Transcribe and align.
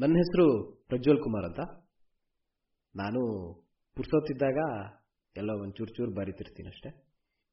ನನ್ನ 0.00 0.14
ಹೆಸರು 0.20 0.44
ಪ್ರಜ್ವಲ್ 0.90 1.18
ಕುಮಾರ್ 1.24 1.46
ಅಂತ. 1.48 1.62
ನಾನು 2.94 3.20
ಪುರ್ಸೋತಿದ್ದಾಗ 3.96 4.58
ಎಲ್ಲ 5.36 5.50
ಒಂದು 5.62 5.74
ಚೂರು 5.78 5.92
ಚೂರು 5.96 6.12
ಬರಿತಿರ್ತೀನಿ 6.18 6.68
ಅಷ್ಟೇ. 6.72 6.90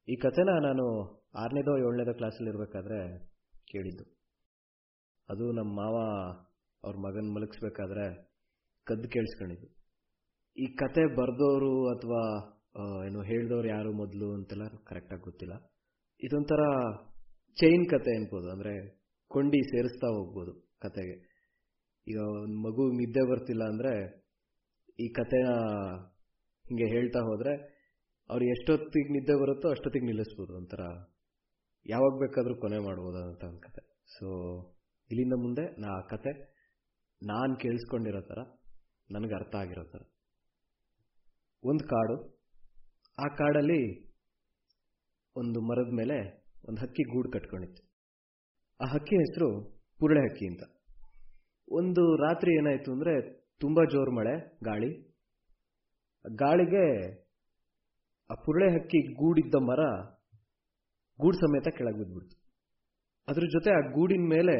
ಈ 0.08 0.14
ಕಥೆನ 0.22 0.50
ನಾನು 0.66 0.84
ಆರನೇದೋ 1.42 1.72
ಏಳನೇದೋ 1.82 2.14
ಕ್ಲಾಸಲ್ಲಿ 2.20 2.50
ಇರಬೇಕಾದ್ರೆ 2.52 3.00
ಕೇಳಿದ್ದು. 3.72 4.04
ಅದು 5.28 5.44
ನಮ್ಮ 5.58 5.70
ಮಾವ 5.80 5.96
ಅವ್ರ 6.84 6.94
ಮಗನ 7.06 7.34
ಮಲಗಿಸ್ಬೇಕಾದ್ರೆ 7.36 8.06
ಕದ್ದು 8.86 9.08
ಕೇಳಿಸ್ಕೊಂಡಿದ್ದು. 9.16 9.68
ಈ 10.56 10.66
ಕತೆ 10.82 11.04
ಬರೆದವರು 11.20 11.72
ಅಥವಾ 11.94 12.22
ಏನು 13.08 13.20
ಹೇಳಿದವ್ರು 13.30 13.70
ಯಾರು 13.76 13.92
ಮೊದಲು 14.02 14.28
ಅಂತೆಲ್ಲ 14.38 14.66
ಕರೆಕ್ಟಾಗಿ 14.90 15.24
ಗೊತ್ತಿಲ್ಲ. 15.28 15.54
ಇದೊಂಥರ 16.20 16.62
ಚೈನ್ 17.56 17.84
ಕತೆ 17.92 18.12
ಅನ್ಬೋದು, 18.18 18.48
ಅಂದರೆ 18.54 18.74
ಕೊಂಡಿ 19.30 19.60
ಸೇರಿಸ್ತಾ 19.72 20.08
ಹೋಗ್ಬೋದು 20.18 20.54
ಕತೆಗೆ. 20.84 21.16
ಈಗ 22.10 22.18
ಒಂದು 22.42 22.58
ಮಗು 22.66 22.82
ನಿದ್ದೆ 22.92 23.22
ಬರ್ತಿಲ್ಲ 23.30 23.64
ಅಂದರೆ 23.64 23.92
ಈ 25.00 25.08
ಕತೆನ 25.08 25.48
ಹಿಂಗೆ 26.64 26.86
ಹೇಳ್ತಾ 26.94 27.20
ಹೋದರೆ 27.20 27.52
ಅವ್ರು 28.30 28.44
ಎಷ್ಟೊತ್ತಿಗೆ 28.44 29.12
ನಿದ್ದೆ 29.12 29.34
ಬರುತ್ತೋ 29.40 29.68
ಅಷ್ಟೊತ್ತಿಗೆ 29.70 30.06
ನಿಲ್ಲಿಸ್ಬೋದು 30.06 30.52
ಒಂಥರ. 30.56 30.82
ಯಾವಾಗ 31.86 32.14
ಬೇಕಾದರೂ 32.20 32.54
ಕೊನೆ 32.54 32.78
ಮಾಡ್ಬೋದು 32.78 33.18
ಅಂತ 33.28 33.44
ಒಂದು 33.44 33.60
ಕತೆ 33.60 33.82
ಸೊ 34.06 34.26
ಇಲ್ಲಿಂದ 35.10 35.32
ಮುಂದೆ 35.32 35.64
ನಾ 35.80 35.88
ಆ 35.88 36.00
ಕತೆ 36.00 36.32
ನಾನು 37.22 37.52
ಕೇಳಿಸ್ಕೊಂಡಿರೋ 37.56 38.20
ಥರ, 38.20 38.40
ನನಗೆ 39.10 39.34
ಅರ್ಥ 39.34 39.54
ಆಗಿರೋ 39.54 39.84
ಥರ. 39.84 40.02
ಒಂದು 41.64 41.84
ಕಾಡು, 41.84 42.16
ಆ 43.18 43.28
ಕಾಡಲ್ಲಿ 43.28 43.80
ಒಂದು 45.36 45.60
ಮರದ 45.60 45.92
ಮೇಲೆ 45.92 46.18
ಒಂದು 46.68 46.80
ಹಕ್ಕಿ 46.80 47.02
ಗೂಡು 47.02 47.30
ಕಟ್ಕೊಂಡಿತ್ತು. 47.30 47.82
ಆ 48.80 48.86
ಹಕ್ಕಿ 48.94 49.16
ಹೆಸರು 49.16 49.48
ಪುರಳೆ 50.00 50.20
ಹಕ್ಕಿ 50.20 50.46
ಅಂತ. 50.46 50.64
ಒಂದು 51.68 52.02
ರಾತ್ರಿ 52.24 52.50
ಏನಾಯಿತು 52.60 52.88
ಅಂದರೆ 52.94 53.14
ತುಂಬ 53.62 53.78
ಜೋರು 53.92 54.12
ಮಳೆ, 54.18 54.34
ಗಾಳಿ. 54.68 54.90
ಗಾಳಿಗೆ 56.24 56.84
ಆ 58.30 58.34
ಪುರಳೆ 58.44 58.68
ಹಕ್ಕಿ 58.74 59.00
ಗೂಡಿದ್ದ 59.20 59.56
ಮರ 59.68 59.82
ಗೂಡು 61.18 61.36
ಸಮೇತ 61.42 61.68
ಕೆಳಗೆ 61.76 61.98
ಬಿದ್ದುಬಿಡ್ತು. 62.00 62.36
ಅದ್ರ 63.28 63.44
ಜೊತೆ 63.54 63.70
ಆ 63.78 63.80
ಗೂಡಿನ 63.96 64.26
ಮೇಲೆ 64.34 64.56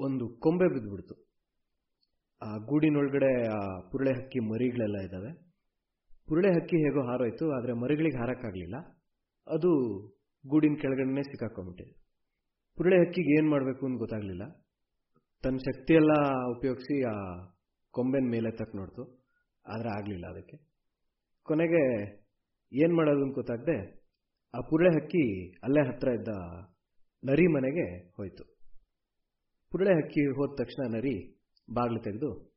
ಒಂದು 0.00 0.24
ಕೊಂಬೆ 0.44 0.66
ಬಿದ್ದುಬಿಡ್ತು. 0.74 1.14
ಆ 2.42 2.50
ಗೂಡಿನೊಳಗಡೆ 2.70 3.32
ಆ 3.56 3.60
ಪುರಳೆ 3.90 4.12
ಹಕ್ಕಿ 4.18 4.40
ಮರಿಗಳೆಲ್ಲ 4.50 4.98
ಇದ್ದಾವೆ 5.06 5.30
ಪುರಳೆ 6.28 6.50
ಹಕ್ಕಿ 6.56 6.76
ಹೇಗೋ 6.84 7.00
ಹಾರೋಯ್ತು, 7.08 7.44
ಆದರೆ 7.56 7.72
ಮರಿಗಳಿಗೆ 7.82 8.18
ಹಾರಕ್ಕಾಗಲಿಲ್ಲ. 8.22 8.76
ಅದು 9.46 9.70
ಗೂಡಿನ 10.44 10.76
ಕೆಳಗಡೆನೇ 10.82 11.22
ಸಿಕ್ಕಾಕೊಂಡ್ಬಿಟ್ಟಿದೆ. 11.30 11.92
ಪುರಳೆ 12.78 12.96
ಹಕ್ಕಿಗೆ 13.02 13.32
ಏನು 13.38 13.48
ಮಾಡಬೇಕು 13.50 13.82
ಅಂತ 13.86 13.98
ಗೊತ್ತಾಗಲಿಲ್ಲ. 14.04 14.44
ತನ್ನ 15.44 15.56
ಶಕ್ತಿಯೆಲ್ಲ 15.56 16.12
ಉಪಯೋಗಿಸಿ 16.56 17.02
ಆ 17.02 17.12
ಕೊಂಬೆನ 17.90 18.28
ಮೇಲೆ 18.30 18.50
ತಕ್ಕ 18.50 18.76
ನೋಡ್ತು. 18.76 19.02
ಆದರೆ 19.66 19.88
ಆಗಲಿಲ್ಲ 19.88 20.26
ಅದಕ್ಕೆ. 20.26 20.56
ಕೊನೆಗೆ 21.42 22.02
ಏನು 22.72 22.96
ಮಾಡೋದು 22.96 23.22
ಅಂತ 23.22 23.34
ಗೊತ್ತಾಗದೆ, 23.34 23.92
ಆ 24.54 24.60
ಪುರಳೆ 24.70 24.88
ಹಕ್ಕಿ 24.88 25.52
ಅಲ್ಲೇ 25.52 25.86
ಹತ್ರ 25.86 26.08
ಇದ್ದ 26.08 26.28
ನರಿ 27.24 27.46
ಮನೆಗೆ 27.46 28.08
ಹೋಯ್ತು. 28.16 28.44
ಪುರಳೆ 29.70 29.90
ಹಕ್ಕಿ 29.90 30.26
ಹೋದ 30.26 30.54
ತಕ್ಷಣ 30.58 30.94
ನರಿ 30.94 31.40
ಬಾಗಿಲು 31.74 32.00
ತೆಗೆದು, 32.00 32.52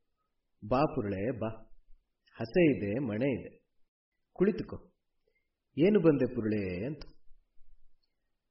ಬಾ 0.68 0.80
ಪುರಳೆ, 0.94 1.38
ಬಾ. 1.38 1.48
ಹಸೆ 2.34 2.76
ಇದೆ, 2.76 2.98
ಮಣೆ 2.98 3.40
ಇದೆ. 3.40 3.62
ಕುಳಿತುಕೋ. 4.32 4.90
ಏನು 5.78 6.00
ಬಂದೆ 6.00 6.34
ಪುರುಳೆ? 6.34 6.86
ಅಂತ. 6.86 7.02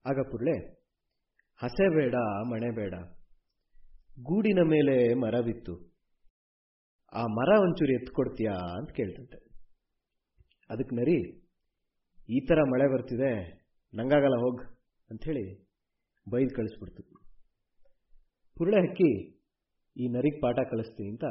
ಆಗ 0.05 0.19
ಪುರಳೆ, 0.31 0.83
ಹಸೆ 1.57 1.95
ಬೇಡ, 1.95 2.15
ಮಣೆ 2.51 2.75
ಬೇಡ. 2.75 2.93
ಗೂಡಿನ 4.23 4.59
ಮೇಲೆ 4.61 5.13
ಮರವಿತ್ತು. 5.13 5.97
ಆ 7.13 7.21
ಮರ 7.21 7.59
ಒಂಚೂರು 7.59 8.01
ಎತ್ಕೊಡ್ತೀಯಾ 8.01 8.53
ಅಂತ 8.53 8.91
ಕೇಳ್ತಂತೆ. 8.91 9.37
ಅದಕ್ಕೆ 10.69 10.95
ನರಿ, 10.95 11.47
ಈ 12.29 12.45
ಥರ 12.45 12.55
ಮಳೆ 12.55 12.93
ಬರ್ತಿದೆ, 12.93 13.51
ನಂಗಾಗಲ್ಲ 13.93 14.35
ಹೋಗ್ 14.35 14.63
ಹೇಳಿ 15.23 15.65
ಬೈದು 16.31 16.55
ಕಳಿಸ್ಬಿಡ್ತು. 16.55 17.03
ಪುರುಳೆ 18.57 18.89
ಹಕ್ಕಿ, 18.89 19.29
ಈ 19.97 20.07
ನರಿಗೆ 20.07 20.39
ಪಾಠ 20.39 20.55
ಕಳಿಸ್ತೀನಿ 20.71 21.09
ಅಂತ 21.09 21.25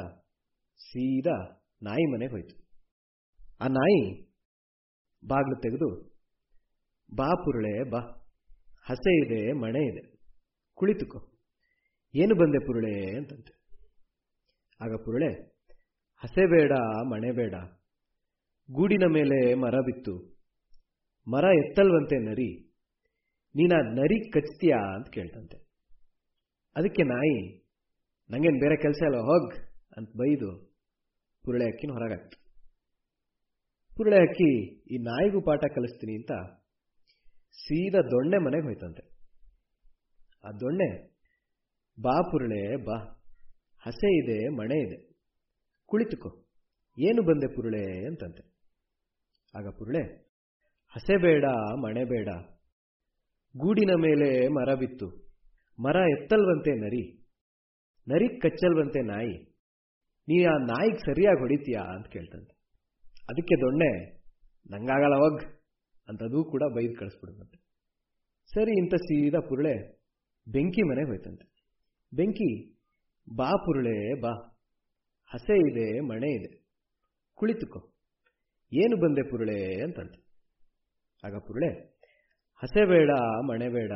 ಸೀದಾ 0.77 1.63
ನಾಯಿ 1.83 2.13
ಮನೆಗೆ 2.13 2.31
ಹೋಯ್ತು. 2.31 2.55
ಆ 3.61 3.67
ನಾಯಿ 3.67 4.27
ಬಾಗಿಲು 5.27 5.61
ತೆಗೆದು, 5.61 6.03
ಬಾ 7.15 7.27
ಪುರುಳೆ, 7.27 7.89
ಬಾ. 7.89 7.99
ಹಸೆ 8.83 9.25
ಇದೆ, 9.25 9.53
ಮಣೆ 9.53 9.87
ಇದೆ. 9.87 10.17
ಕುಳಿತುಕೋ. 10.73 11.36
ಏನು 12.15 12.35
ಬಂದೆ 12.35 12.59
ಪುರುಳೆ 12.65 13.17
ಅಂತಂತೆ. 13.17 13.53
ಆಗ 14.81 14.95
ಪುರುಳೆ, 15.05 15.29
ಹಸೆ 16.17 16.45
ಬೇಡ, 16.49 16.71
ಮಣೆ 17.09 17.31
ಬೇಡ. 17.31 17.55
ಗೂಡಿನ 18.69 19.05
ಮೇಲೆ 19.07 19.53
ಮರ 19.53 19.75
ಬಿತ್ತು. 19.85 20.13
ಮರ 21.27 21.43
ಎತ್ತಲ್ವಂತೆ 21.43 22.17
ನರಿ. 22.19 22.67
ನೀನ 23.55 23.73
ನರಿ 23.73 24.31
ಕಚ್ತೀಯಾ 24.31 24.77
ಅಂತ 24.95 25.07
ಕೇಳ್ತಂತೆ. 25.09 25.57
ಅದಕ್ಕೆ 26.75 27.03
ನಾಯಿ, 27.03 27.57
ನಂಗೇನು 28.29 28.59
ಬೇರೆ 28.59 28.81
ಕೆಲಸ 28.81 29.01
ಇಲ್ಲ, 29.05 29.17
ಹೋಗ್ 29.17 29.53
ಅಂತ 29.97 30.09
ಬೈದು 30.09 30.49
ಪುರುಳೆ 31.43 31.65
ಅಕ್ಕಿನ 31.65 31.91
ಹೊರಗಾಕ್ತು. 31.91 32.37
ಪುರುಳೆ 33.95 34.17
ಅಕ್ಕಿ, 34.17 34.51
ಈ 34.93 34.97
ನಾಯಿಗೂ 34.97 35.41
ಪಾಠ 35.41 35.59
ಕಲಿಸ್ತೀನಿ 35.59 36.15
ಅಂತ 36.15 36.31
ಸೀದಾ 37.51 38.01
ದೊಣ್ಣೆ 38.01 38.37
ಮನೆಗೆ 38.37 38.63
ಹೋಯ್ತಂತೆ. 38.63 39.03
ಆ 40.43 40.51
ದೊಣ್ಣೆ 40.51 41.16
ಬಾ 42.01 42.21
ಪುರುಳೆ, 42.31 42.85
ಬಾ. 42.85 42.95
ಹಸೆ 43.85 44.17
ಇದೆ, 44.17 44.49
ಮಣೆ 44.49 44.87
ಇದೆ. 44.87 45.17
ಕುಳಿತುಕೋ. 45.85 46.45
ಏನು 46.99 47.21
ಬಂದೆ 47.21 47.55
ಪುರುಳೆ 47.55 48.05
ಅಂತಂತೆ. 48.05 48.43
ಆಗ 49.57 49.67
ಪುರುಳೆ, 49.69 50.01
ಹಸೆ 50.89 51.17
ಬೇಡ, 51.17 51.45
ಮಣೆ 51.83 52.03
ಬೇಡ. 52.03 52.27
ಗೂಡಿನ 53.57 53.89
ಮೇಲೆ 54.01 54.47
ಮರ 54.47 54.73
ಬಿತ್ತು. 54.73 55.07
ಮರ 55.83 55.95
ಎತ್ತಲ್ವಂತೆ 55.95 56.71
ನರಿ. 56.71 57.17
ನರಿ 58.07 58.39
ಕಚ್ಚಲ್ವಂತೆ 58.39 59.01
ನಾಯಿ. 59.01 59.57
ನೀ 60.29 60.43
ಆ 60.43 60.57
ನಾಯಿಗೆ 60.57 60.97
ಸರಿಯಾಗಿ 60.97 61.39
ಹೊಡಿತೀಯಾ 61.39 61.81
ಅಂತ 61.81 62.07
ಕೇಳ್ತಂತೆ. 62.07 62.57
ಅದಕ್ಕೆ 63.29 63.55
ದೊಣ್ಣೆ, 63.55 64.17
ನಂಗಾಗಲ್ಲ 64.71 65.13
ಒಗ್ 65.13 65.43
ಅಂತದೂ 66.09 66.43
ಕೂಡ 66.43 66.63
ಬೈದು 66.75 66.95
ಕಳಿಸ್ಬಿಡುತ್ತಂತೆ 66.95 67.57
ಸರಿ 68.53 68.71
ಇಂಥ 68.71 68.95
ಸೀದಾ 68.95 69.39
ಪುರುಳೆ, 69.39 70.03
ಬೆಂಕಿ 70.51 70.81
ಮನೆಗೆ 70.81 71.07
ಹೋಯ್ತಂತೆ. 71.07 71.56
ಬೆಂಕಿ, 72.13 72.77
ಬಾ 73.35 73.51
ಪುರುಳೆ, 73.65 74.21
ಬಾ. 74.21 74.29
ಹಸೆ 75.33 75.71
ಇದೆ, 75.71 75.99
ಮಣೆ 75.99 76.31
ಇದೆ. 76.35 76.67
ಕುಳಿತುಕೋ. 77.33 77.79
ಏನು 78.73 78.97
ಬಂದೆ 78.97 79.29
ಪುರುಳೆ 79.29 79.83
ಅಂತಂತೆ. 79.83 80.27
ಆಗ 81.23 81.37
ಪುರುಳೆ, 81.37 81.69
ಹಸೆ 82.55 82.85
ಬೇಡ, 82.85 83.09
ಮಣೆ 83.49 83.69
ಬೇಡ. 83.69 83.91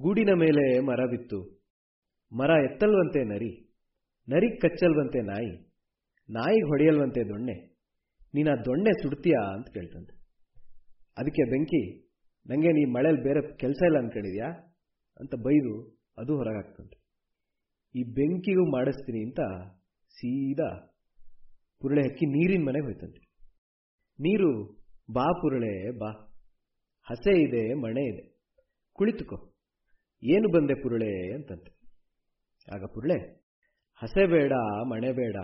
ಗೂಡಿನ 0.00 0.28
ಮೇಲೆ 0.32 0.80
ಮರ 0.80 1.06
ಬಿತ್ತು. 1.10 1.60
ಮರ 2.32 2.50
ಎತ್ತಲ್ವಂತೆ 2.50 3.24
ನರಿ. 3.24 3.70
ನರಿ 4.28 4.60
ಕಚ್ಚಲ್ವಂತೆ 4.60 5.20
ನಾಯಿ. 5.20 5.70
ನಾಯಿಗೆ 6.30 6.66
ಹೊಡೆಯಲ್ವಂತೆ 6.66 7.28
ದೊಣ್ಣೆ. 7.28 7.76
ನೀನು 8.34 8.50
ಆ 8.50 8.54
ದೊಣ್ಣೆ 8.54 9.02
ಸುಡ್ತೀಯಾ 9.02 9.54
ಅಂತ 9.54 9.68
ಕೇಳ್ತಂತೆ. 9.68 10.20
ಅದಕ್ಕೆ 11.18 11.50
ಬೆಂಕಿ 11.50 12.08
ನನಗೆ 12.46 12.68
ನೀ 12.68 12.84
ಮಳೇಲಿ 12.84 13.22
ಬೇರೆ 13.22 13.56
ಕೆಲಸ 13.56 13.76
ಇಲ್ಲ 13.84 13.98
ಅಂದ್ಕೊಂಡಿದ್ಯಾ 13.98 14.46
ಅಂತ 15.20 15.34
ಬೈದು 15.34 16.00
ಅದು 16.18 16.36
ಹೊರಗಾಗ್ತಂತೆ. 16.36 16.99
ಈ 17.94 18.02
ಬೆಂಕಿಗೂ 18.02 18.72
ಮಾಡಿಸ್ತೀನಿ 18.72 19.24
ಅಂತ 19.24 19.40
ಸೀದಾ 20.08 20.86
ಪುರುಳೆ 21.80 22.00
ಹಕ್ಕಿ 22.00 22.26
ನೀರಿನ 22.26 22.62
ಮನೆಗೆ 22.66 22.84
ಹೋಯ್ತಂತೆ. 22.84 23.30
ನೀರು, 24.20 24.76
ಬಾ 25.12 25.24
ಪುರುಳೆ, 25.32 25.98
ಬಾ. 25.98 26.08
ಹಸೆ 27.02 27.42
ಇದೆ, 27.42 27.74
ಮಣೆ 27.74 28.08
ಇದೆ. 28.08 28.40
ಕುಳಿತುಕೋ. 28.92 29.54
ಏನು 30.22 30.48
ಬಂದೆ 30.48 30.74
ಪುರುಳೆ 30.74 31.34
ಅಂತಂತೆ. 31.34 31.80
ಆಗ 32.74 32.84
ಪುರುಳೆ, 32.84 33.46
ಹಸೆ 33.94 34.26
ಬೇಡ, 34.26 34.52
ಮಣೆ 34.88 35.12
ಬೇಡ. 35.12 35.36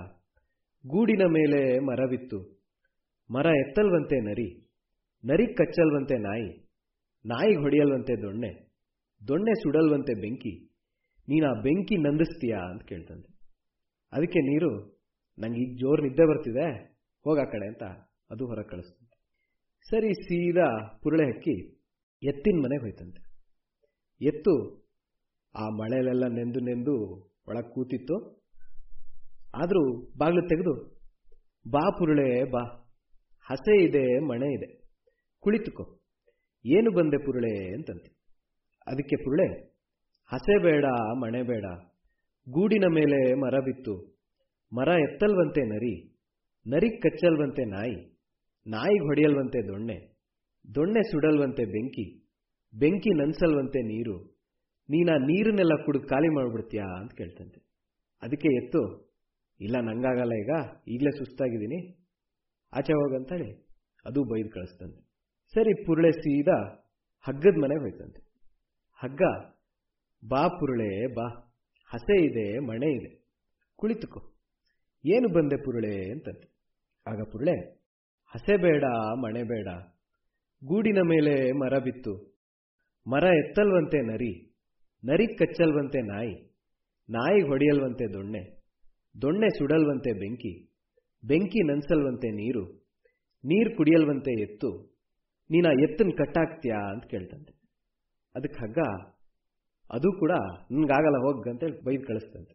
ಗೂಡಿನ 0.87 1.23
ಮೇಲೆ 1.25 1.79
ಮರವಿತ್ತು. 1.79 2.63
ಮರ 3.31 3.47
ಎತ್ತಲ್ವಂತೆ 3.47 4.21
ನರಿ. 4.21 4.69
ನರಿ 5.25 5.55
ಕಚ್ಚಲ್ವಂತೆ 5.55 6.15
ನಾಯಿ. 6.15 6.69
ನಾಯಿ 7.27 7.55
ಹೊಡೆಯಲ್ವಂತೆ 7.55 8.23
ದೊಣ್ಣೆ. 8.23 8.73
ದೊಣ್ಣೆ 9.29 9.55
ಸುಡಲ್ವಂತೆ 9.55 10.21
ಬೆಂಕಿ. 10.21 10.76
ನೀನು 11.29 11.47
ಆ 11.49 11.61
ಬೆಂಕಿ 11.63 11.97
ನಂದಿಸ್ತೀಯಾ 11.97 12.59
ಅಂತ 12.59 12.83
ಕೇಳ್ತಂತೆ 12.83 13.37
ಅದಕ್ಕೆ 14.13 14.39
ನೀರು, 14.39 15.01
ನಂಗೆ 15.39 15.61
ಈಗ 15.61 15.77
ಜೋರು 15.81 16.03
ನಿದ್ದೆ 16.03 16.29
ಬರ್ತಿದೆ, 16.29 16.97
ಹೋಗ 17.25 17.39
ಕಡೆ 17.39 17.67
ಅಂತ 17.67 17.83
ಅದು 18.31 18.47
ಹೊರಗೆ 18.47 18.69
ಕಳಿಸ್ತಂತೆ 18.69 19.17
ಸರಿ, 19.91 20.15
ಸೀದಾ 20.15 20.99
ಪುರುಳೆ 21.03 21.25
ಹಕ್ಕಿ 21.25 21.75
ಎತ್ತಿನ 22.23 22.59
ಮನೆಗೆ 22.65 22.81
ಹೋಯ್ತಂತೆ. 22.81 23.37
ಎತ್ತು, 24.27 24.85
ಆ 25.55 25.69
ಮಳೆಲೆಲ್ಲ 25.69 26.27
ನೆಂದು 26.27 26.61
ನೆಂದು 26.61 26.95
ಒಳಗೆ 27.49 27.71
ಕೂತಿತ್ತು. 27.71 28.37
ಆದರೂ 29.55 30.13
ಬಾಗಿಲು 30.19 30.49
ತೆಗೆದು, 30.49 30.97
ಬಾ 31.71 31.91
ಪುರುಳೆ, 31.99 32.51
ಬಾ. 32.51 32.83
ಹಸೆ 33.51 33.85
ಇದೆ, 33.85 34.19
ಮಣೆ 34.19 34.55
ಇದೆ. 34.55 34.83
ಕುಳಿತುಕೋ. 35.41 36.01
ಏನು 36.67 36.91
ಬಂದೆ 36.91 37.19
ಪುರುಳೆ? 37.25 37.75
ಅಂತಂತೆ 37.75 38.17
ಅದಕ್ಕೆ 38.87 39.25
ಪುರಳೆ 39.25 39.76
ಹಸೆ 40.33 40.63
ಬೇಡ, 40.63 40.85
ಮಣೆ 41.19 41.43
ಬೇಡ. 41.43 41.65
ಗೂಡಿನ 42.51 42.85
ಮೇಲೆ 42.87 43.35
ಮರ 43.35 43.59
ಬಿತ್ತು. 43.59 44.19
ಮರ 44.73 44.89
ಎತ್ತಲ್ವಂತೆ 44.89 45.61
ನರಿ. 45.63 46.15
ನರಿ 46.67 47.01
ಕಚ್ಚಲ್ವಂತೆ 47.01 47.65
ನಾಯಿ. 47.65 48.19
ನಾಯಿಗೆ 48.67 49.05
ಹೊಡೆಯಲ್ವಂತೆ 49.07 49.67
ದೊಣ್ಣೆ. 49.69 50.19
ದೊಣ್ಣೆ 50.75 51.03
ಸುಡಲ್ವಂತೆ 51.03 51.65
ಬೆಂಕಿ. 51.65 52.29
ಬೆಂಕಿ 52.79 53.19
ನನ್ಸಲ್ವಂತೆ 53.19 53.83
ನೀರು. 53.83 54.23
ನೀನ 54.91 55.09
ನೀರನ್ನೆಲ್ಲ 55.19 55.73
ಕುಡಿದು 55.85 56.07
ಖಾಲಿ 56.07 56.29
ಮಾಡ್ಬಿಡ್ತೀಯಾ 56.29 56.85
ಅಂತ 56.85 57.13
ಕೇಳ್ತಂತೆ. 57.13 57.61
ಅದಕ್ಕೆ 58.23 58.65
ಎತ್ತು. 58.65 59.13
ಇಲ್ಲ, 59.61 59.77
ನಂಗಾಗಲ್ಲ 59.81 60.33
ಈಗ. 60.33 60.51
ಈಗಲೇ 60.89 61.11
ಸುಸ್ತಾಗಿದ್ದೀನಿ. 61.11 62.09
ಆಚೆ 62.73 62.93
ಹೋಗಂತೇಳಿ 62.93 63.67
ಅದು 64.05 64.25
ಬೈದು 64.25 64.51
ಕಳಿಸ್ತಂತೆ. 64.51 65.01
ಸರಿ, 65.55 65.85
ಪುರುಳೆ 65.85 66.11
ಸೀದಾ 66.11 66.59
ಹಗ್ಗದ 67.23 67.57
ಮನೆಗೆ 67.63 67.81
ಹೋಯ್ತಂತೆ. 67.81 68.21
ಹಗ್ಗ 68.95 69.23
ಬಾ 70.29 70.49
ಪುರುಳೆ, 70.49 71.15
ಬಾ. 71.15 71.55
ಹಸೆ 71.87 72.25
ಇದೆ, 72.25 72.59
ಮಣೆ 72.59 72.93
ಇದೆ. 72.93 73.27
ಕುಳಿತುಕೋ. 73.77 74.21
ಏನು 75.05 75.29
ಬಂದೆ 75.29 75.57
ಪುರುಳೆ 75.57 76.13
ಅಂತಂತೆ 76.13 76.57
ಆಗ 77.07 77.23
ಪುರುಳೆ, 77.33 77.85
ಹಸೆ 78.27 78.57
ಬೇಡ, 78.57 78.85
ಮಣೆ 79.19 79.43
ಬೇಡ. 79.43 79.69
ಗೂಡಿನ 80.65 80.99
ಮೇಲೆ 81.09 81.53
ಮರ 81.53 81.79
ಬಿತ್ತು. 81.79 82.41
ಮರ 83.11 83.23
ಎತ್ತಲ್ವಂತೆ 83.23 84.01
ನರಿ. 84.01 84.55
ನರಿ 85.05 85.39
ಕಚ್ಚಲ್ವಂತೆ 85.39 86.01
ನಾಯಿ. 86.01 86.57
ನಾಯಿ 87.11 87.41
ಹೊಡೆಯಲ್ವಂತೆ 87.43 88.13
ದೊಣ್ಣೆ. 88.13 88.63
ದೊಣ್ಣೆ 89.23 89.59
ಸುಡಲ್ವಂತೆ 89.59 90.13
ಬೆಂಕಿ. 90.13 90.73
ಬೆಂಕಿ 91.25 91.67
ನನ್ಸಲ್ವಂತೆ 91.67 92.29
ನೀರು. 92.29 92.87
ನೀರು 93.45 93.77
ಕುಡಿಯಲ್ವಂತೆ 93.77 94.41
ಎತ್ತು. 94.41 94.97
ನೀನಾ 95.51 95.69
ಎತ್ತನ್ 95.83 96.19
ಕಟ್ಟಾಕ್ತೀಯಾ 96.19 96.77
ಅಂತ 96.77 97.05
ಕೇಳ್ತಂತೆ 97.05 97.55
ಅದಕ್ಕೆ 98.35 98.67
ಹಗ್ಗ 98.67 98.79
ಅದು 99.91 100.19
ಕೂಡ 100.19 100.31
ನನ್ಗಾಗಲ್ಲ 100.71 101.17
ಹೋಗಂತೇಳಿ 101.17 101.85
ಬೈದು 101.85 102.07
ಕಳಿಸ್ತಂತೆ. 102.07 102.55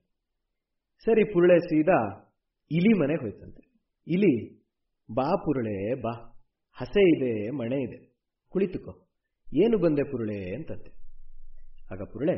ಸರಿ 1.05 1.33
ಪುರುಳೆ 1.33 1.59
ಸೀದಾ 1.59 2.27
ಇಲಿ 2.71 2.99
ಮನೆಗೆ 2.99 3.21
ಹೋಯ್ತಂತೆ. 3.21 3.71
ಇಲಿ, 4.07 4.59
ಬಾ 5.15 5.35
ಪುರುಳೆ, 5.35 6.01
ಬಾ. 6.01 6.27
ಹಸೆ 6.73 7.17
ಇದೆ, 7.17 7.49
ಮಣೆ 7.49 7.83
ಇದೆ. 7.83 8.15
ಕುಳಿತುಕೋ. 8.49 9.07
ಏನು 9.53 9.77
ಬಂದೆ 9.77 10.03
ಪುರುಳೆ 10.03 10.55
ಅಂತಂತೆ. 10.55 10.91
ಆಗ 11.91 12.01
ಪುರುಳೆ, 12.03 12.35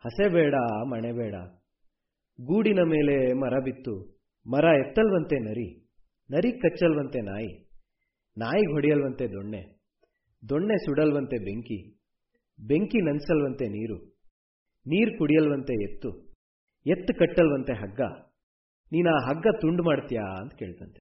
ಹಸೆ 0.00 0.28
ಬೇಡ, 0.28 0.54
ಮಣೆ 0.88 1.12
ಬೇಡ. 1.12 1.34
ಗೂಡಿನ 2.40 2.78
ಮೇಲೆ 2.78 3.32
ಮರ 3.32 3.58
ಬಿತ್ತು. 3.64 4.20
ಮರ 4.46 4.64
ಎತ್ತಲ್ವಂತೆ 4.64 5.38
ನರಿ. 5.38 5.90
ನರಿ 6.30 6.52
ಕಚ್ಚಲ್ವಂತೆ 6.52 7.20
ನಾಯಿ. 7.20 7.70
ನಾಯಿಗೆ 8.38 8.72
ಹೊಡೆಯಲ್ವಂತೆ 8.72 9.26
ದೊಣ್ಣೆ. 9.26 9.80
ದೊಣ್ಣೆ 10.48 10.76
ಸುಡಲ್ವಂತೆ 10.76 11.44
ಬೆಂಕಿ. 11.44 11.98
ಬೆಂಕಿ 12.66 12.98
ನನ್ಸಲ್ವಂತೆ 12.98 13.64
ನೀರು. 13.64 14.09
ನೀರು 14.86 15.18
ಕುಡಿಯಲ್ವಂತೆ 15.18 15.72
ಎತ್ತು 15.82 16.10
ಎತ್ತು 16.86 17.18
ಕಟ್ಟಲ್ವಂತೆ 17.18 17.72
ಹಗ್ಗ, 17.72 18.00
ನೀನು 18.92 19.10
ಹಗ್ಗ 19.26 19.46
ತುಂಡು 19.60 19.82
ಮಾಡ್ತೀಯಾ 19.82 20.22
ಅಂತ 20.22 20.54
ಕೇಳ್ತಂತೆ. 20.54 21.00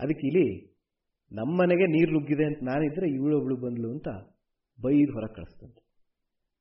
ಅದಕ್ಕೆ 0.00 0.26
ಇಲ್ಲಿ 0.26 0.78
ನಮ್ಮನೆಗೆ 1.32 1.86
ನೀರು 1.86 2.12
ನುಗ್ಗಿದೆ 2.12 2.44
ಅಂತ 2.44 2.58
ನಾನಿದ್ರೆ 2.62 3.10
ಇವಳೊಬ್ಳು 3.10 3.56
ಬಂದ್ಲು 3.56 3.90
ಅಂತ 3.90 4.08
ಬೈದು 4.82 5.12
ಹೊರ 5.12 5.32
ಕಳಿಸ್ತಂತೆ. 5.36 5.82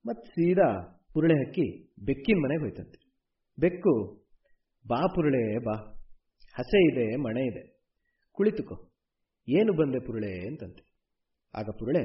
ಮತ್ 0.06 0.26
ಸೀದಾ 0.26 0.70
ಪುರುಳೆ 1.14 1.34
ಹಕ್ಕಿ 1.34 1.96
ಬೆಕ್ಕಿನ 2.06 2.38
ಮನೆಗೆ 2.44 2.62
ಹೋಯ್ತಂತೆ. 2.62 3.00
ಬೆಕ್ಕು, 3.60 4.26
ಬಾ 4.88 5.08
ಪುರುಳೆ, 5.16 5.64
ಬಾ. 5.64 5.74
ಹಸೆ 6.56 6.94
ಇದೆ, 6.94 7.16
ಮಣೆ 7.16 7.46
ಇದೆ. 7.46 7.80
ಕುಳಿತುಕೋ. 8.32 8.90
ಏನು 9.50 9.74
ಬಂದೆ 9.74 10.00
ಪುರುಳೆ 10.00 10.48
ಅಂತಂತೆ. 10.48 10.84
ಆಗ 11.56 11.70
ಪುರುಳೆ, 11.80 12.04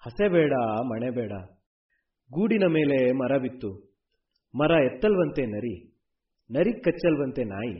ಹಸೆ 0.00 0.28
ಬೇಡ, 0.28 0.52
ಮಣೆ 0.90 1.10
ಬೇಡ. 1.10 1.32
ಗೂಡಿನ 2.30 2.64
ಮೇಲೆ 2.66 2.96
ಮರವಿತ್ತು. 3.20 3.70
ಮರ 4.54 4.72
ಎತ್ತಲ್ವಂತೆ 4.84 5.42
ನರಿ 5.46 5.74
ನರಿ 6.50 6.72
ಕಚ್ಚಲ್ವಂತೆ 6.82 7.42
ನಾಯಿ 7.44 7.76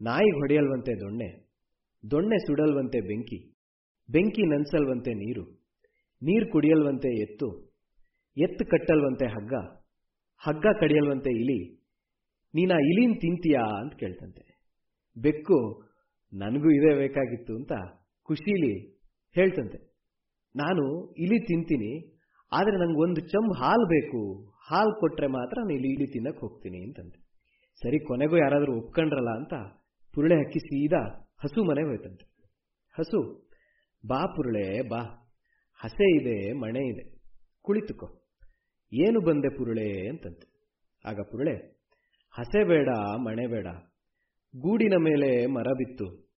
ನಾಯಿ 0.00 0.30
ಹೊಡೆಯಲ್ವಂತೆ 0.30 0.92
ದೊಣ್ಣೆ 1.00 1.28
ದೊಣ್ಣೆ 2.04 2.38
ಸುಡಲ್ವಂತೆ 2.46 2.98
ಬೆಂಕಿ 3.00 3.38
ಬೆಂಕಿ 4.08 4.42
ನನ್ಸಲ್ವಂತೆ 4.42 5.12
ನೀರು 5.14 5.44
ನೀರು 6.22 6.46
ಕುಡಿಯಲ್ವಂತೆ 6.52 7.10
ಎತ್ತು 7.22 7.48
ಎತ್ತು 8.36 8.64
ಕಟ್ಟಲ್ವಂತೆ 8.64 9.26
ಹಗ್ಗ 9.26 9.54
ಹಗ್ಗ 10.42 10.66
ಕಡಿಯಲ್ವಂತೆ 10.80 11.30
ಇಲಿ, 11.30 11.58
ನೀನ 12.54 12.72
ಇಲಿನ್ 12.90 13.14
ತಿಂತೀಯಾ 13.20 13.62
ಅಂತ 13.80 13.94
ಕೇಳ್ತಂತೆ. 13.94 14.42
ಬೆಕ್ಕು, 15.16 15.58
ನನಗೂ 16.32 16.68
ಇದೇ 16.70 16.92
ಬೇಕಾಗಿತ್ತು 16.94 17.52
ಅಂತ 17.56 17.72
ಖುಷೀಲಿ 18.28 18.74
ಹೇಳ್ತಂತೆ. 19.36 19.78
ನಾನು 20.54 20.84
ಇಲಿ 21.14 21.38
ತಿಂತೀನಿ 21.46 21.92
ಆದರೆ 22.52 22.76
ನಂಗೆ 22.76 23.02
ಒಂದು 23.02 23.20
ಚಂಬ್ 23.20 23.54
ಹಾಲು 23.56 23.86
ಬೇಕು. 23.86 24.52
ಹಾಲು 24.70 25.00
ಕೊಟ್ಟರೆ 25.00 25.26
ಮಾತ್ರ 25.26 25.58
ನಾನು 25.58 25.72
ಇಲ್ಲಿ 25.72 25.88
ಇಲಿ 25.88 26.06
ತಿನ್ನಕ್ಕೆ 26.06 26.40
ಹೋಗ್ತೀನಿ 26.40 26.82
ಅಂತಂತೆ 26.82 27.26
ಸರಿ, 27.82 27.98
ಕೊನೆಗೂ 27.98 28.36
ಯಾರಾದರೂ 28.36 28.76
ಒಪ್ಕೊಂಡ್ರಲ್ಲ 28.76 29.30
ಅಂತ 29.30 29.54
ಪುರುಳೆ 30.14 30.34
ಹಕ್ಕಿ 30.34 30.58
ಸೀದಾ 30.58 31.32
ಹಸು 31.42 31.64
ಮನೆಗೆ 31.64 31.88
ಹೋಯ್ತಂತೆ. 31.88 32.26
ಹಸು, 32.98 33.48
ಬಾ 34.06 34.26
ಪುರುಳೆ, 34.26 34.88
ಬಾ. 34.88 34.98
ಹಸೆ 35.84 36.16
ಇದೆ, 36.16 36.52
ಮಣೆ 36.52 36.88
ಇದೆ. 36.88 37.20
ಕುಳಿತುಕೋ. 37.62 38.06
ಏನು 38.92 39.20
ಬಂದೆ 39.20 39.48
ಪುರುಳೆ 39.48 40.08
ಅಂತಂತೆ. 40.08 40.46
ಆಗ 41.04 41.20
ಪುರುಳೆ, 41.20 41.56
ಹಸೆ 42.30 42.64
ಬೇಡ, 42.64 42.88
ಮಣೆ 43.16 43.46
ಬೇಡ. 43.46 43.66
ಗೂಡಿನ 44.56 44.94
ಮೇಲೆ 44.96 45.46
ಮರ 45.46 45.62
ಬಿತ್ತು. 45.62 46.28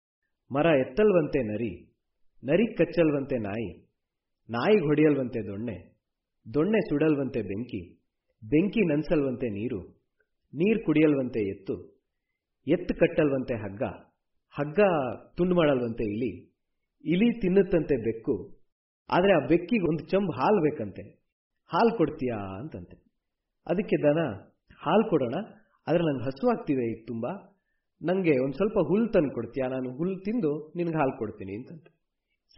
ಮರ 0.55 0.67
ಎತ್ತಲ್ವಂತೆ 0.67 1.43
ನರಿ. 1.43 1.95
ನರಿ 2.45 2.77
ಕಚ್ಚಲ್ವಂತೆ 2.77 3.39
ನಾಯಿ. 3.39 3.87
ನಾಯಿಗೆ 4.51 4.85
ಹೊಡೆಯಲ್ವಂತೆ 4.85 5.47
ದೊಣ್ಣೆ. 5.47 5.98
ದೊಣ್ಣೆ 6.55 6.81
ಸುಡಲ್ವಂತೆ 6.89 7.41
ಬೆಂಕಿ 7.51 7.81
ಬೆಂಕಿ 8.43 8.83
ನನ್ಸಲ್ವಂತೆ 8.91 9.49
ನೀರು 9.57 9.81
ನೀರು 10.53 10.81
ಕುಡಿಯಲ್ವಂತೆ 10.87 11.41
ಎತ್ತು 11.55 11.75
ಎತ್ತು 12.67 12.93
ಕಟ್ಟಲ್ವಂತೆ 13.01 13.55
ಹಗ್ಗ 13.65 13.83
ಹಗ್ಗ 14.55 14.81
ತುಂಡು 15.37 15.55
ಮಾಡಲ್ವಂತೆ 15.55 16.05
ಇಲಿ 16.15 16.31
ಇಲಿ 17.05 17.29
ತಿನ್ನುತ್ತಂತೆ 17.43 17.97
ಬೆಕ್ಕು, 18.07 18.35
ಆದರೆ 19.11 19.33
ಆ 19.33 19.41
ಬೆಕ್ಕಿಗೆ 19.47 19.87
ಒಂದು 19.91 20.03
ಚಂಬ್ 20.07 20.31
ಹಾಲು 20.39 20.61
ಬೇಕಂತೆ. 20.63 21.05
ಹಾಲು 21.71 21.93
ಕೊಡ್ತೀಯಾ 21.97 22.39
ಅಂತಂತೆ. 22.61 22.97
ಅದಕ್ಕೆ 23.67 23.97
ದನ, 24.05 24.21
ಹಾಲು 24.81 25.05
ಕೊಡೋಣ, 25.11 25.37
ಆದರೆ 25.87 26.03
ನಂಗೆ 26.09 26.25
ಹಸುವಾಗ್ತಿದೆ 26.25 26.85
ಈಗ 26.91 27.01
ತುಂಬ. 27.07 27.27
ನನಗೆ 28.01 28.35
ಒಂದು 28.45 28.57
ಸ್ವಲ್ಪ 28.57 28.79
ಹುಲ್ಲು 28.89 29.09
ತಂದು 29.15 29.33
ಕೊಡ್ತೀಯಾ? 29.37 29.67
ನಾನು 29.69 29.89
ಹುಲ್ಲು 29.99 30.19
ತಿಂದು 30.27 30.53
ನಿನಗೆ 30.79 30.99
ಹಾಲು 31.03 31.15
ಕೊಡ್ತೀನಿ 31.19 31.53
ಅಂತಂತೆ. 31.61 31.91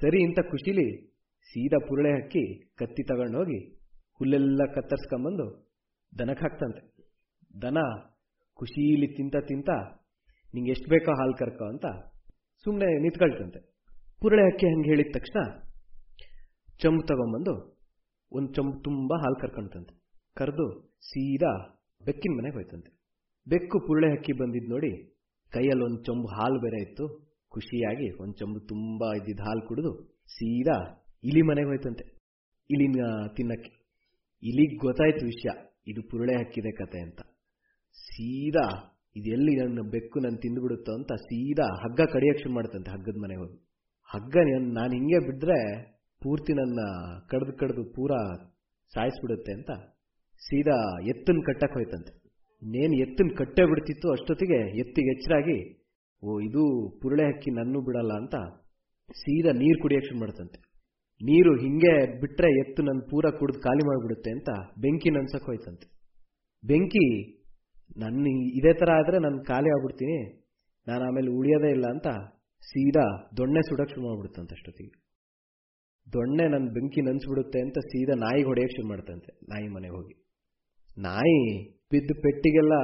ಸರಿ 0.01 0.19
ಇಂಥ 0.27 0.39
ಖುಷಿಲಿ 0.53 0.89
ಸೀದಾ 1.51 1.79
ಪುರುಳೆ 1.89 2.11
ಹಕ್ಕಿ 2.19 2.45
ಕತ್ತಿ 2.81 3.03
ತಗೊಂಡೋಗಿ 3.11 3.61
ಹುಲ್ಲೆಲ್ಲ 4.21 4.63
ಕತ್ತರಿಸ್ಕೊಂಬಂದು 4.75 5.45
ದನಕ್ಕೆ 6.13 6.45
ಹಾಕ್ತಂತೆ. 6.47 6.83
ದನ 7.63 7.79
ಖುಷೀಲಿ 8.59 9.09
ತಿಂತ 9.17 9.37
ತಿಂತ, 9.49 9.71
ನಿಂಗೆ 10.55 10.71
ಎಷ್ಟು 10.75 10.89
ಬೇಕೋ 10.91 11.11
ಹಾಲು 11.21 11.35
ಕರ್ಕೋ 11.39 11.67
ಅಂತ 11.73 11.87
ಸುಮ್ಮನೆ 12.67 12.89
ನಿಂತ್ಕೊಳ್ತಂತೆ. 13.05 13.61
ಪುರುಳೆ 14.23 14.43
ಹಕ್ಕಿ 14.49 14.67
ಹಂಗೆ 14.67 14.89
ಹೇಳಿದ 14.91 15.11
ತಕ್ಷಣ 15.17 15.39
ಚಂಬು 16.83 17.03
ತಗೊಂಬಂದು 17.11 17.55
ಒಂದು 18.33 18.51
ಚಂಬು 18.57 18.75
ತುಂಬ 18.87 19.13
ಹಾಲು 19.23 19.37
ಕರ್ಕೊಂತಂತೆ 19.41 19.95
ಕರೆದು 20.39 20.67
ಸೀದಾ 21.09 21.53
ಬೆಕ್ಕಿನ 22.01 22.33
ಮನೆಗೆ 22.39 22.57
ಹೋಯ್ತಂತೆ. 22.57 22.91
ಬೆಕ್ಕು 23.47 23.79
ಪುರುಳೆ 23.87 24.09
ಹಕ್ಕಿ 24.13 24.33
ಬಂದಿದ್ದು 24.41 24.71
ನೋಡಿ 24.75 24.93
ಕೈಯಲ್ಲಿ 25.53 25.85
ಒಂದು 25.85 26.01
ಚಂಬು 26.07 26.29
ಹಾಲು 26.37 26.59
ಬೇರೆ 26.61 26.79
ಇತ್ತು. 26.87 27.07
ಖುಷಿಯಾಗಿ 27.55 28.09
ಒಂದು 28.23 28.35
ಚಂಬು 28.41 28.61
ತುಂಬ 28.69 29.03
ಇದ್ದಿದ್ದು 29.19 29.43
ಹಾಲು 29.43 29.63
ಕುಡಿದು 29.69 29.93
ಸೀದಾ 30.37 30.77
ಇಲಿ 31.25 31.43
ಮನೆಗೆ 31.49 31.69
ಹೋಯ್ತಂತೆ. 31.69 32.05
ಇಲಿನ 32.71 33.07
ತಿನ್ನಕ್ಕೆ. 33.37 33.73
ಇಲಿಗೆ 34.43 34.77
ಗೊತ್ತಾಯ್ತು 34.77 35.27
ವಿಷಯ. 35.27 35.51
ಇದು 35.87 36.03
ಪುರುಳೆ 36.03 36.35
ಹಕ್ಕಿದೆ 36.37 36.71
ಕತೆ 36.71 37.01
ಅಂತ. 37.01 37.21
ಸೀದಾ 37.93 38.97
ಇದೆಲ್ಲಿ 39.17 39.57
ನನ್ನ 39.57 39.91
ಬೆಕ್ಕು 39.91 40.21
ನಾನು 40.21 40.37
ತಿಂದುಬಿಡುತ್ತೋ 40.37 40.93
ಅಂತ 40.93 41.13
ಸೀದಾ 41.13 41.65
ಹಗ್ಗ 41.65 42.01
ಕಡಿಯಕ್ಕೆ 42.13 42.43
ಶುರು 42.43 42.55
ಮಾಡ್ತಂತೆ 42.55 42.91
ಹಗ್ಗದ 42.91 43.17
ಮನೆ 43.23 43.37
ಹೋಗಿ. 43.37 43.59
ಹಗ್ಗ 44.11 44.37
ನಾನು 44.73 44.93
ಹಿಂಗೆ 44.93 45.27
ಬಿಡ್ರೆ 45.27 45.85
ಪೂರ್ತಿ 46.23 46.53
ನನ್ನ 46.53 46.81
ಕಡ್ದು 47.29 47.53
ಕಡ್ದು 47.57 47.85
ಪೂರಾ 47.85 48.37
ಸಾಯಿಸ್ಬಿಡುತ್ತೆ 48.95 49.53
ಅಂತ 49.53 49.71
ಸೀದಾ 50.35 51.01
ಎತ್ತನ್ 51.09 51.45
ಕಟ್ಟಕ್ಕೆ 51.45 51.75
ಹೋಯ್ತಂತೆ. 51.75 52.21
ಇನ್ನೇನು 52.63 53.09
ಎತ್ತನ್ 53.09 53.37
ಕಟ್ಟೆ 53.37 53.65
ಬಿಡ್ತಿತ್ತು 53.65 54.11
ಅಷ್ಟೊತ್ತಿಗೆ 54.11 54.79
ಎತ್ತಿಗೆ 54.79 55.11
ಎಚ್ಚರಾಗಿ, 55.11 55.81
ಓ, 56.25 56.41
ಇದು 56.41 56.91
ಪುರುಳೆ 57.03 57.25
ಹಕ್ಕಿ 57.27 57.51
ನನ್ನೂ 57.51 57.81
ಬಿಡಲ್ಲ 57.81 58.13
ಅಂತ 58.13 58.35
ಸೀದಾ 59.11 59.53
ನೀರು 59.53 59.83
ಕುಡಿಯಕ್ಕೆ 59.83 60.09
ಶುರು 60.09 60.21
ಮಾಡ್ತಂತೆ 60.21 60.70
ನೀರು 61.21 61.53
ಹಿಂಗೆ 61.63 61.95
ಬಿಟ್ರೆ 62.21 62.51
ಎತ್ತು 62.61 62.81
ನನ್ನ 62.89 63.01
ಪೂರ 63.11 63.31
ಕುಡಿದು 63.39 63.61
ಖಾಲಿ 63.67 63.83
ಮಾಡಿಬಿಡುತ್ತೆ 63.89 64.31
ಅಂತ 64.37 64.51
ಬೆಂಕಿ 64.85 65.11
ನನ್ಸಕ್ 65.17 65.49
ಹೋಯ್ತಂತೆ. 65.49 65.87
ಬೆಂಕಿ 66.63 67.07
ನನ್ನ 68.03 68.33
ಇದೇ 68.59 68.73
ಥರ 68.81 68.91
ಆದರೆ 69.01 69.17
ನಾನು 69.25 69.39
ಖಾಲಿ 69.51 69.69
ಆಗ್ಬಿಡ್ತೀನಿ, 69.75 70.19
ನಾನು 70.87 71.03
ಆಮೇಲೆ 71.09 71.31
ಉಳಿಯೋದೇ 71.39 71.71
ಇಲ್ಲ 71.77 71.87
ಅಂತ 71.95 72.09
ಸೀದಾ 72.63 73.05
ದೊಣ್ಣೆ 73.39 73.63
ಸುಡಕ್ಕೆ 73.69 73.93
ಶುರು 73.95 74.05
ಮಾಡ್ಬಿಡುತ್ತಂತೆ 74.07 74.55
ಅಷ್ಟೊತ್ತಿಗೆ. 74.59 74.93
ದೊಣ್ಣೆ 76.07 76.45
ನನ್ನ 76.55 76.69
ಬೆಂಕಿ 76.77 77.01
ನನ್ಸ್ಬಿಡುತ್ತೆ 77.09 77.59
ಅಂತ 77.67 77.79
ಸೀದಾ 77.91 78.15
ನಾಯಿ 78.25 78.43
ಹೊಡೆಯಕ್ಕೆ 78.49 78.77
ಶುರು 78.77 78.89
ಮಾಡ್ತಂತೆ, 78.93 79.31
ನಾಯಿ 79.51 79.69
ಮನೆಗೆ 79.75 79.95
ಹೋಗಿ. 79.97 80.15
ನಾಯಿ 81.09 81.39
ಬಿದ್ದು 81.93 82.15
ಪೆಟ್ಟಿಗೆಲ್ಲ 82.25 82.75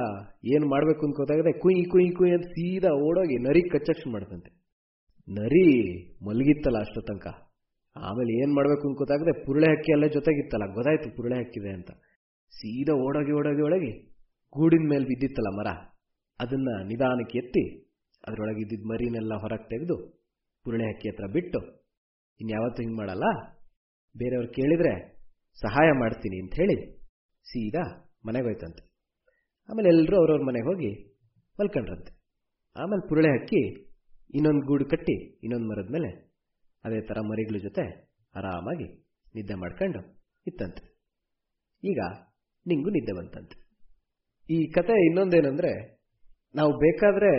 ಏನು 0.53 0.65
ಮಾಡಬೇಕು 0.71 1.01
ಅಂತ 1.07 1.15
ಗೊತ್ತಾಗದೆ 1.21 1.51
ಕುಯ್ 1.63 1.83
ಕುಯ್ 1.91 2.09
ಕುಯ್ 2.19 2.33
ಅಂತ 2.37 2.47
ಸೀದಾ 2.55 2.91
ಓಡೋಗಿ 3.07 3.37
ನರಿ 3.47 3.61
ಕಚ್ಚಕ್ಕೆ 3.73 4.01
ಶುರು 4.03 4.13
ಮಾಡ್ತಂತೆ. 4.15 4.49
ನರಿ 5.27 5.67
ಮಲಗಿತ್ತಲ್ಲ 6.27 6.79
ಅಷ್ಟೋ 6.85 7.01
ತನಕ 7.09 7.27
ಆಮೇಲೆ 8.07 8.31
ಏನು 8.41 8.51
ಮಾಡಬೇಕು 8.57 8.85
ಅಂತ 8.87 8.97
ಗೊತ್ತಾಗದೆ 9.01 9.33
ಪುರುಳೆ 9.45 9.67
ಹಕ್ಕಿ 9.71 9.91
ಅಲ್ಲೇ 9.95 10.07
ಜೊತೆಗಿತ್ತಲ್ಲ, 10.15 10.65
ಗೊತ್ತಾಯ್ತು 10.77 11.09
ಪುರುಳೆ 11.17 11.37
ಹಕ್ಕಿದೆ 11.41 11.71
ಅಂತ. 11.77 11.89
ಸೀದಾ 12.53 12.93
ಓಡೋಗಿ 13.05 13.33
ಓಡೋಗಿ 13.39 13.61
ಒಳಗೆ 13.67 13.91
ಗೂಡಿನ 14.55 14.85
ಮೇಲೆ 14.91 15.05
ಬಿದ್ದಿತ್ತಲ್ಲ 15.11 15.49
ಮರ, 15.59 15.69
ಅದನ್ನ 16.39 16.69
ನಿಧಾನಕ್ಕೆ 16.89 17.37
ಎತ್ತಿ 17.41 17.63
ಅದರೊಳಗೆ 18.23 18.61
ಇದ್ದಿದ್ದ 18.65 18.87
ಮರಿನೆಲ್ಲ 18.91 19.33
ಹೊರಗೆ 19.43 19.67
ತೆಗೆದು 19.73 19.97
ಪುರುಳೆ 20.65 20.85
ಹಕ್ಕಿ 20.89 21.07
ಹತ್ರ 21.11 21.27
ಬಿಟ್ಟು 21.35 21.59
ಇನ್ಯಾವತ್ತೂ 22.39 22.79
ಹಿಂಗೆ 22.83 22.97
ಮಾಡಲ್ಲ, 23.01 23.25
ಬೇರೆಯವ್ರು 24.15 24.49
ಕೇಳಿದ್ರೆ 24.57 24.93
ಸಹಾಯ 25.57 25.89
ಮಾಡ್ತೀನಿ 26.01 26.37
ಅಂತ 26.43 26.53
ಹೇಳಿ 26.61 26.77
ಸೀದಾ 27.45 27.83
ಮನೆಗೆ 28.27 28.47
ಹೋಯ್ತಂತೆ. 28.49 28.81
ಆಮೇಲೆ 29.69 29.87
ಎಲ್ಲರೂ 29.93 30.15
ಅವ್ರವ್ರ 30.21 30.43
ಮನೆಗೆ 30.49 30.67
ಹೋಗಿ 30.71 30.91
ಮಲ್ಕೊಂಡ್ರಂತೆ. 31.57 32.11
ಆಮೇಲೆ 32.75 33.03
ಪುರುಳೆ 33.09 33.29
ಹಕ್ಕಿ 33.35 33.61
ಇನ್ನೊಂದು 34.37 34.63
ಗೂಡು 34.69 34.85
ಕಟ್ಟಿ 34.93 35.15
ಇನ್ನೊಂದು 35.45 35.67
ಮರದ 35.71 35.91
ಮೇಲೆ 35.95 36.09
ಅದೇ 36.87 37.01
ಥರ 37.01 37.19
ಮರಿಗಳ 37.21 37.57
ಜೊತೆ 37.61 37.83
ಆರಾಮಾಗಿ 38.35 38.87
ನಿದ್ದೆ 39.35 39.53
ಮಾಡ್ಕೊಂಡು 39.53 40.01
ಇತ್ತಂತೆ. 40.47 40.83
ಈಗ 41.83 41.99
ನಿಂಗೂ 42.67 42.89
ನಿದ್ದೆ 42.89 43.13
ಬಂತಂತೆ. 43.13 43.57
ಈ 44.49 44.71
ಕತೆ 44.71 45.05
ಇನ್ನೊಂದೇನೆಂದರೆ, 45.05 45.71
ನಾವು 46.55 46.71
ಬೇಕಾದ್ರೆ 46.73 47.31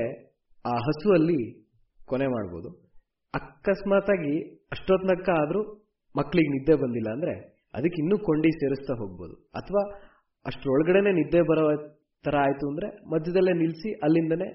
ಆ 0.67 0.75
ಹಸುವಲ್ಲಿ 0.75 1.67
ಕೊನೆ 2.07 2.27
ಮಾಡ್ಬೋದು. 2.27 2.89
ಅಕಸ್ಮಾತಾಗಿ 3.35 4.55
ಅಷ್ಟೊತ್ನಕ್ಕ 4.73 5.31
ಆದರೂ 5.31 5.63
ಮಕ್ಕಳಿಗೆ 6.17 6.49
ನಿದ್ದೆ 6.49 6.75
ಬಂದಿಲ್ಲ 6.75 7.11
ಅಂದ್ರೆ 7.13 7.35
ಅದಕ್ಕೆ 7.75 8.03
ಇನ್ನೂ 8.03 8.19
ಕೊಂಡಿ 8.19 8.51
ಸೇರಿಸ್ತಾ 8.51 8.95
ಹೋಗ್ಬೋದು. 8.95 9.35
ಅಥವಾ 9.35 9.83
ಅಷ್ಟರೊಳಗಡೆನೆ 10.47 11.13
ನಿದ್ದೆ 11.13 11.43
ಬರೋ 11.43 11.65
ಥರ 12.25 12.37
ಆಯಿತು 12.37 12.69
ಅಂದರೆ 12.71 12.89
ಮಧ್ಯದಲ್ಲೇ 13.11 13.53
ನಿಲ್ಲಿಸಿ 13.53 13.93
ಅಲ್ಲಿಂದನೇ 13.93 14.49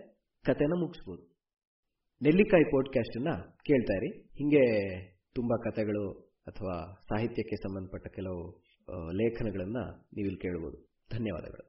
ಕತೆನ 0.45 0.73
ಮುಗಿಸ್ಬೋದು. 0.79 1.32
ನೆಲ್ಲಿಕಾಯಿ 2.23 2.71
ಪಾಡ್ಕಾಸ್ಟನ್ನು 2.71 3.57
ಕೇಳ್ತಾ 3.63 3.93
ಇರಿ. 3.93 4.09
ಹಿಂಗೆ 4.09 4.63
ತುಂಬ 5.35 5.53
ಕಥೆಗಳು 5.55 6.11
ಅಥವಾ 6.47 7.01
ಸಾಹಿತ್ಯಕ್ಕೆ 7.09 7.55
ಸಂಬಂಧಪಟ್ಟ 7.55 8.07
ಕೆಲವು 8.07 8.61
ಲೇಖನಗಳನ್ನು 9.11 9.83
ನೀವು 10.13 10.27
ಇಲ್ಲಿ 10.27 10.41
ಕೇಳ್ಬೋದು. 10.41 10.77
ಧನ್ಯವಾದಗಳು. 11.11 11.61